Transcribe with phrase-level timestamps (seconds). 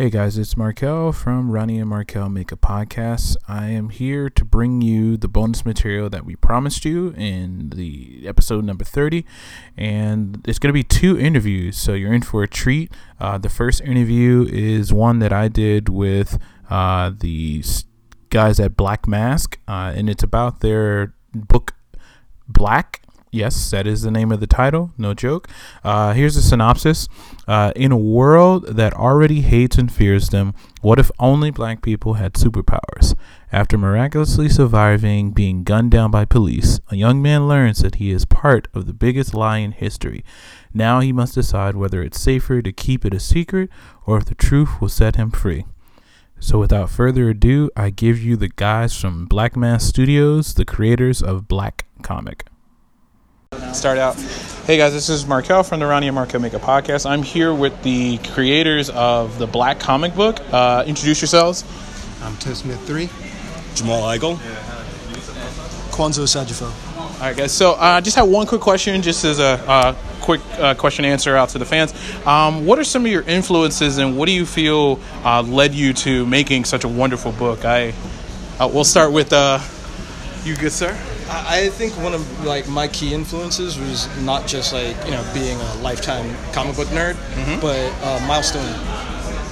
[0.00, 3.36] Hey guys, it's Markel from Ronnie and Markel Make a Podcast.
[3.46, 8.22] I am here to bring you the bonus material that we promised you in the
[8.26, 9.26] episode number 30.
[9.76, 12.90] And it's going to be two interviews, so you're in for a treat.
[13.20, 16.38] Uh, the first interview is one that I did with
[16.70, 17.62] uh, the
[18.30, 21.74] guys at Black Mask, uh, and it's about their book
[22.48, 24.92] Black Yes, that is the name of the title.
[24.98, 25.48] No joke.
[25.84, 27.08] Uh, here's a synopsis.
[27.46, 32.14] Uh, in a world that already hates and fears them, what if only black people
[32.14, 33.14] had superpowers?
[33.52, 38.24] After miraculously surviving being gunned down by police, a young man learns that he is
[38.24, 40.24] part of the biggest lie in history.
[40.74, 43.70] Now he must decide whether it's safer to keep it a secret
[44.06, 45.66] or if the truth will set him free.
[46.42, 51.22] So, without further ado, I give you the guys from Black Mask Studios, the creators
[51.22, 52.49] of Black Comic
[53.72, 54.14] start out.
[54.66, 57.08] Hey guys, this is Markel from the Ronnie and Markel Make a Podcast.
[57.08, 60.38] I'm here with the creators of the Black Comic Book.
[60.52, 61.64] Uh, introduce yourselves.
[62.22, 63.08] I'm Tim Smith 3.
[63.74, 64.36] Jamal Igle.
[65.90, 66.70] Kwanza Osajyefo.
[66.96, 67.52] All right, guys.
[67.52, 71.04] So I uh, just have one quick question, just as a uh, quick uh, question
[71.04, 71.92] answer out to the fans.
[72.26, 75.92] Um, what are some of your influences, and what do you feel uh, led you
[75.94, 77.64] to making such a wonderful book?
[77.64, 77.94] I
[78.60, 79.32] uh, we'll start with
[80.44, 80.96] you, good sir.
[81.30, 85.60] I think one of like my key influences was not just like you know being
[85.60, 87.60] a lifetime comic book nerd, mm-hmm.
[87.60, 88.66] but uh, Milestone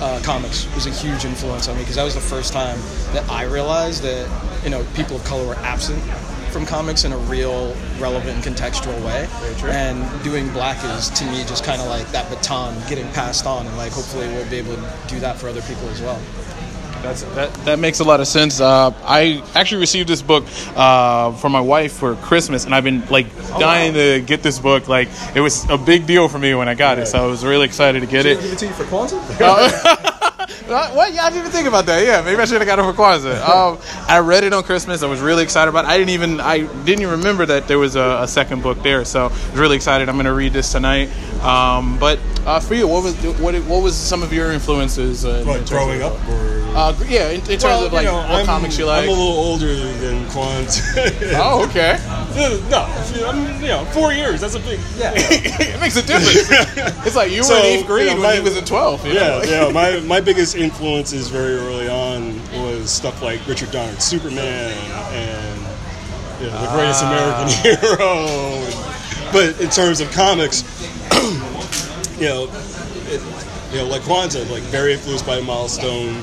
[0.00, 2.78] uh, Comics was a huge influence on me because that was the first time
[3.12, 4.28] that I realized that
[4.64, 6.02] you know people of color were absent
[6.50, 9.28] from comics in a real, relevant, and contextual way.
[9.70, 13.66] And doing Black is to me just kind of like that baton getting passed on,
[13.66, 16.20] and like hopefully we'll be able to do that for other people as well.
[17.02, 17.52] That's that.
[17.64, 18.60] That makes a lot of sense.
[18.60, 20.44] Uh, I actually received this book
[20.76, 24.16] uh, for my wife for Christmas, and I've been like dying oh, wow.
[24.16, 24.88] to get this book.
[24.88, 27.44] Like it was a big deal for me when I got it, so I was
[27.44, 28.40] really excited to get it.
[28.40, 30.14] Give it to you for Kwanzaa.
[30.68, 31.14] Uh, what?
[31.14, 32.04] Yeah, I didn't even think about that.
[32.04, 33.40] Yeah, maybe I should have got it for Kwanzaa.
[33.48, 35.02] Um, I read it on Christmas.
[35.02, 35.88] I was really excited about it.
[35.88, 39.04] I didn't even I didn't even remember that there was a, a second book there.
[39.06, 40.10] So I was really excited.
[40.10, 41.08] I'm going to read this tonight.
[41.42, 45.24] Um, but uh, for you, what was what what was some of your influences?
[45.24, 48.18] Uh, like growing up, or uh, yeah, in, in terms well, of like you know,
[48.18, 49.02] what I'm, comics you like.
[49.02, 51.34] I'm a little older than Kwanza.
[51.34, 51.98] oh, okay.
[52.70, 52.84] No,
[53.26, 54.40] I'm, you know, four years.
[54.40, 55.12] That's a big yeah.
[55.16, 56.48] it makes a difference.
[57.04, 58.64] it's like you so, were in eighth grade you know, my, when he was in
[58.64, 59.04] twelve.
[59.04, 59.42] yeah, know?
[59.42, 59.72] yeah.
[59.72, 64.72] My my biggest influences very early on was stuff like Richard Donner's Superman
[65.12, 65.60] and
[66.40, 69.32] you know, the greatest uh, American hero.
[69.32, 70.62] but in terms of comics,
[72.20, 72.48] you know,
[73.10, 73.20] it,
[73.72, 76.22] you know, like Kwanza, like very influenced by Milestone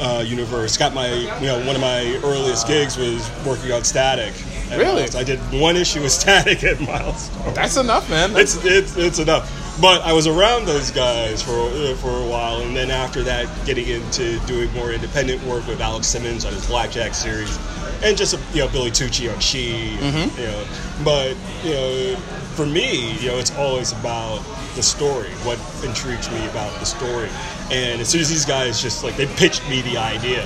[0.00, 0.76] uh, universe.
[0.76, 4.32] Got my, you know, one of my earliest gigs was working on Static.
[4.70, 5.02] Really?
[5.16, 7.54] I did one issue with Static at Milestone.
[7.54, 8.32] That's enough, man.
[8.32, 8.56] That's...
[8.64, 9.50] It's it's it's enough.
[9.80, 13.48] But I was around those guys for uh, for a while, and then after that,
[13.66, 17.58] getting into doing more independent work with Alex Simmons on his Blackjack series,
[18.02, 20.40] and just you know Billy Tucci on Shi, mm-hmm.
[20.40, 20.64] you know.
[21.04, 22.16] But you know,
[22.54, 24.44] for me, you know, it's always about
[24.74, 25.30] the story.
[25.44, 27.28] What intrigues me about the story,
[27.70, 30.44] and as soon as these guys just like they pitched me the idea,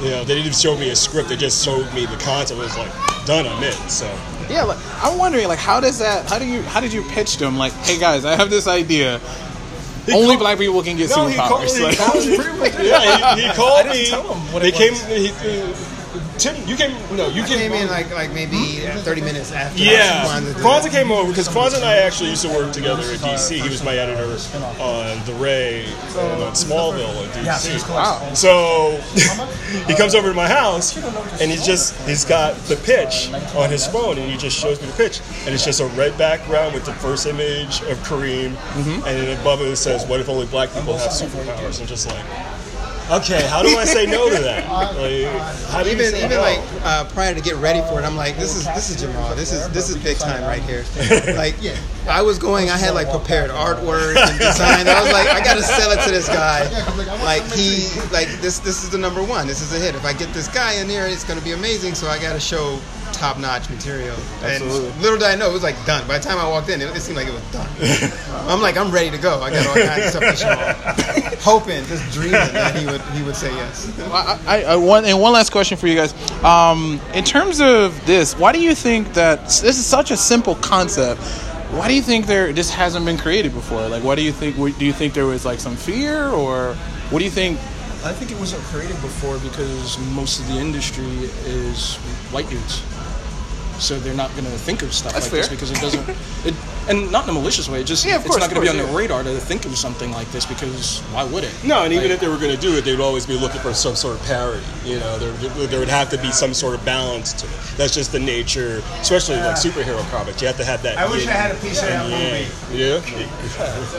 [0.00, 1.28] you know, they didn't even show me a script.
[1.28, 2.58] They just showed me the concept.
[2.58, 2.92] It was like
[3.26, 3.46] done.
[3.46, 3.72] I'm in.
[3.88, 4.06] So
[4.48, 6.28] yeah, like, I'm wondering like how does that?
[6.28, 6.62] How do you?
[6.62, 7.56] How did you pitch them?
[7.56, 9.20] Like, hey guys, I have this idea.
[10.06, 11.78] He Only called, black people can get no, superpowers.
[11.90, 12.88] He called, he called me.
[12.88, 14.58] yeah, he, he called me.
[14.58, 14.94] They came.
[14.94, 15.91] He,
[16.42, 16.90] Tim, you came.
[17.16, 19.80] No, you came, came in like like maybe thirty minutes after.
[19.80, 20.24] Yeah,
[20.58, 23.62] Kwanza came over because Kwanza and I actually used to work together at DC.
[23.62, 24.24] He was my editor
[24.82, 27.88] on The Ray and on Smallville at DC.
[27.88, 28.34] Wow.
[28.34, 29.00] So
[29.86, 30.96] he comes over to my house
[31.40, 34.88] and he's just he's got the pitch on his phone and he just shows me
[34.88, 38.90] the pitch and it's just a red background with the first image of Kareem mm-hmm.
[38.90, 42.08] and then above it, it says, "What if only black people have superpowers?" And just
[42.08, 42.24] like
[43.12, 44.62] okay, how do I say no to that?
[45.72, 46.40] Like, even even no?
[46.40, 49.34] like uh, prior to get ready for it, I'm like, this is this is Jamal.
[49.34, 50.84] This is this is big time right here.
[51.36, 51.56] Like,
[52.08, 54.86] I was going, I had like prepared artwork and design.
[54.88, 56.64] I was like, I gotta sell it to this guy.
[57.24, 59.46] Like he like this this is the number one.
[59.46, 59.94] This is a hit.
[59.94, 61.94] If I get this guy in here, it's gonna be amazing.
[61.94, 62.78] So I gotta show
[63.22, 64.16] top notch material.
[64.42, 64.90] Absolutely.
[64.90, 66.04] And little did I know, it was like done.
[66.08, 67.68] By the time I walked in, it, it seemed like it was done.
[68.50, 69.40] I'm like, I'm ready to go.
[69.40, 70.50] I got all kinds of stuff to show.
[70.50, 71.42] off.
[71.44, 73.96] Hoping, just dreaming that he would he would say yes.
[74.10, 76.12] I, I, I, one and one last question for you guys.
[76.42, 80.56] Um, in terms of this, why do you think that this is such a simple
[80.56, 81.20] concept?
[81.70, 83.88] Why do you think there this hasn't been created before?
[83.88, 84.56] Like, why do you think?
[84.56, 86.74] Do you think there was like some fear, or
[87.10, 87.56] what do you think?
[88.04, 91.04] I think it wasn't created before because most of the industry
[91.46, 91.96] is
[92.32, 92.82] white dudes.
[93.78, 96.08] So they're not going to think of stuff That's like this because it doesn't.
[96.46, 96.54] It,
[96.88, 97.80] and not in a malicious way.
[97.80, 99.38] It just Yeah, of it's course, not going to be course, on the radar to
[99.38, 101.52] think of something like this because why would it?
[101.64, 103.60] No, and even Like- if they were going to do it, they'd always be looking
[103.60, 104.62] for some sort of parody.
[104.84, 105.32] You know, there,
[105.68, 107.52] there would have to be some sort of balance to it.
[107.76, 110.40] That's just the nature, especially like superhero comics.
[110.42, 110.98] You have to have that.
[110.98, 112.46] I wish I had a piece of that movie.
[112.76, 113.02] yang.
[113.02, 113.92] Yeah.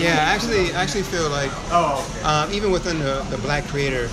[0.00, 1.50] Yeah, I actually, I actually feel like
[2.24, 4.08] um, even within the, the black creator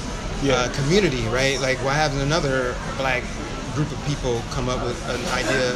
[0.46, 1.60] uh, community, right?
[1.60, 3.24] Like, why hasn't another black
[3.76, 5.76] group of people come up with an idea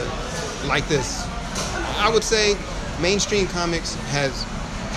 [0.67, 1.27] like this?
[1.99, 2.55] I would say
[3.01, 4.43] mainstream comics has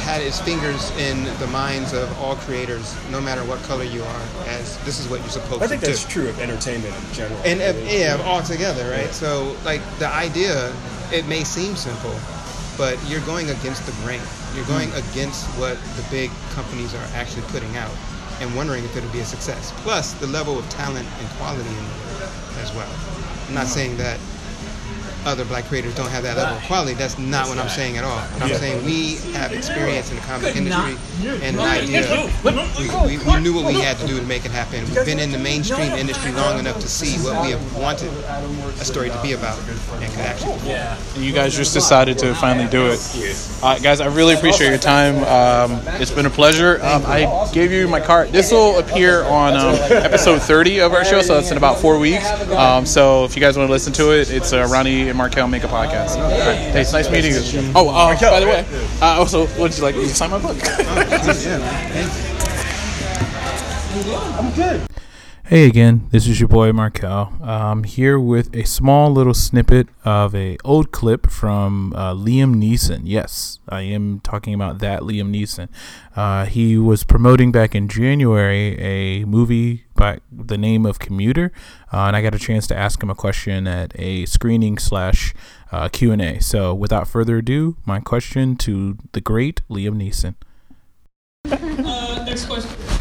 [0.03, 4.23] had its fingers in the minds of all creators, no matter what color you are,
[4.47, 5.65] as this is what you're supposed to do.
[5.65, 5.93] I think to do.
[5.93, 7.41] that's true of entertainment in general.
[7.45, 9.11] And uh, if, yeah, all together, right?
[9.11, 10.75] So, like the idea,
[11.13, 12.15] it may seem simple,
[12.77, 14.21] but you're going against the grain.
[14.55, 15.11] You're going hmm.
[15.11, 17.95] against what the big companies are actually putting out,
[18.43, 19.73] and wondering if it'll be a success.
[19.79, 21.71] Plus, the level of talent and quality
[22.59, 22.91] as well.
[23.49, 24.19] I'm not saying that
[25.27, 26.95] other black creators don't have that level of quality.
[26.95, 28.19] That's not what I'm saying at all.
[28.19, 30.97] What I'm saying we have experience in the comic industry
[31.43, 32.31] and an idea.
[32.45, 32.51] We,
[33.07, 34.85] we, we knew what we had to do to make it happen.
[34.85, 38.11] We've been in the mainstream industry long enough to see what we have wanted
[38.81, 40.99] a story to be about and could actually perform.
[41.15, 43.01] And you guys just decided to finally do it.
[43.63, 45.17] Uh, guys, I really appreciate your time.
[45.25, 46.83] Um, it's been a pleasure.
[46.83, 48.31] Um, I gave you my card.
[48.31, 51.99] This will appear on um, episode 30 of our show, so it's in about four
[51.99, 52.27] weeks.
[52.51, 55.47] Um, so if you guys want to listen to it, it's uh, Ronnie and Markel
[55.47, 56.17] Make a Podcast.
[56.17, 56.73] All right.
[56.75, 57.73] Nice meeting you.
[57.75, 58.65] Oh, uh, by the way,
[59.03, 60.59] uh, also, would you like sign my book?
[65.53, 67.31] Hey again, this is your boy Markel.
[67.43, 73.03] I'm here with a small little snippet of a old clip from uh, Liam Neeson.
[73.05, 75.69] Yes, I am talking about that Liam Neeson.
[76.17, 81.53] Uh, he was promoting back in January a movie by the name of Commuter,
[81.93, 85.35] uh, and I got a chance to ask him a question at a screening slash
[85.71, 86.41] uh, Q and A.
[86.41, 90.35] So, without further ado, my question to the great Liam Neeson.
[91.45, 92.92] Uh, next question.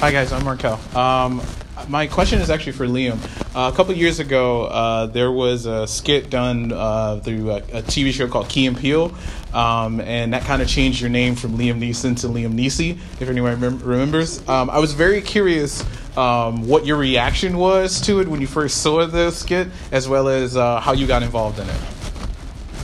[0.00, 0.78] Hi guys, I'm Markel.
[0.96, 1.42] Um,
[1.88, 3.18] my question is actually for Liam.
[3.52, 7.82] Uh, a couple years ago, uh, there was a skit done uh, through a, a
[7.82, 9.12] TV show called Key and Peele,
[9.52, 13.28] um, and that kind of changed your name from Liam Neeson to Liam Neesey, if
[13.28, 14.48] anyone remem- remembers.
[14.48, 15.82] Um, I was very curious
[16.16, 20.28] um, what your reaction was to it when you first saw the skit, as well
[20.28, 21.80] as uh, how you got involved in it.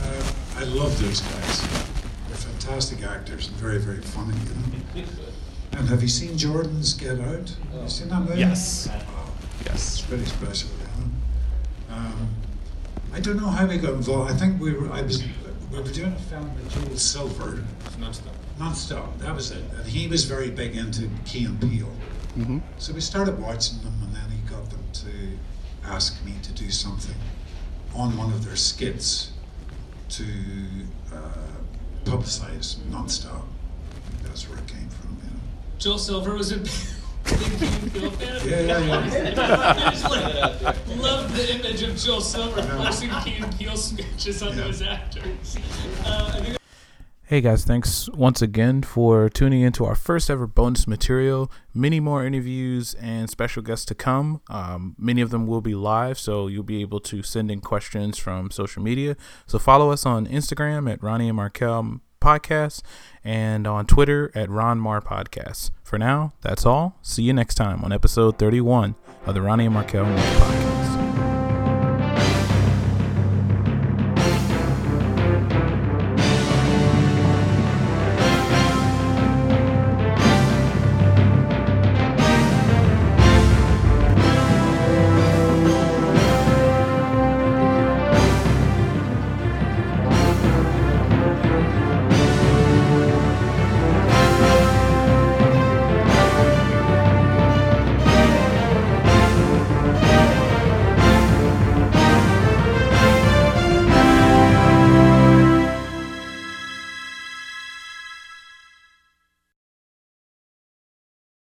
[0.03, 1.61] Uh, I love those guys.
[2.27, 4.33] They're fantastic actors and very, very funny.
[5.73, 7.55] And have you seen Jordan's Get Out?
[7.73, 8.39] Have you seen that movie?
[8.39, 8.87] Yes.
[8.87, 9.25] Wow.
[9.65, 9.99] Yes.
[9.99, 10.69] It's pretty special.
[10.69, 11.95] You know?
[11.95, 12.29] um,
[13.13, 14.31] I don't know how we got involved.
[14.31, 14.91] I think we were.
[14.91, 15.23] I was.
[15.71, 17.63] We were doing a film with Joel Silver.
[17.99, 18.33] Non-stop.
[18.59, 19.17] Non-stop.
[19.19, 19.63] That was it.
[19.77, 21.91] And he was very big into Key and Peele.
[22.37, 22.59] Mm-hmm.
[22.77, 25.37] So we started watching them, and then he got them to
[25.87, 27.15] ask me to do something
[27.93, 29.31] on one of their skits
[30.09, 30.25] to
[31.13, 31.31] uh,
[32.03, 33.43] publicize nonstop.
[33.43, 35.14] I that's where it came from.
[35.79, 35.95] You know.
[35.95, 36.69] Joel Silver was a big
[37.25, 38.47] Key and Peele fan.
[38.47, 39.73] Yeah, yeah, yeah.
[39.87, 44.59] I just like, love the image of Joel Silver forcing Key and Peele sketches onto
[44.59, 44.67] Yeah.
[44.67, 45.57] his actors.
[46.05, 46.57] Uh, think
[47.27, 51.51] Hey guys, thanks once again for tuning into our first ever bonus material.
[51.73, 54.41] Many more interviews and special guests to come.
[54.47, 58.19] Um, many of them will be live, so you'll be able to send in questions
[58.19, 59.17] from social media.
[59.47, 62.81] So follow us on Instagram at Ronnie and Markel Podcast
[63.23, 64.99] and on Twitter at Ron Mar.
[65.83, 66.97] For now, that's all.
[67.03, 68.95] See you next time on episode 31
[69.27, 70.74] of the Ronnie and Markel Podcast.